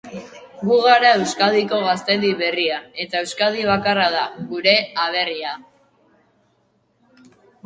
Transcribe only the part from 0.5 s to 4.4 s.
Gu gara Euskadiko gaztedi berria eta Euskadi bakarra da